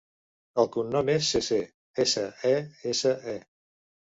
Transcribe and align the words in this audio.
El 0.61 0.69
cognom 0.75 1.11
és 1.15 1.27
Sese: 1.35 1.59
essa, 2.05 2.25
e, 2.55 2.55
essa, 2.95 3.15
e. 3.37 3.39